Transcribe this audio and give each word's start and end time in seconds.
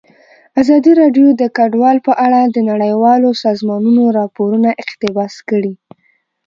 ازادي 0.61 0.91
راډیو 1.01 1.27
د 1.41 1.43
کډوال 1.57 1.97
په 2.07 2.13
اړه 2.25 2.41
د 2.45 2.57
نړیوالو 2.69 3.29
سازمانونو 3.43 4.03
راپورونه 4.19 4.69
اقتباس 4.83 5.33
کړي. 5.49 5.73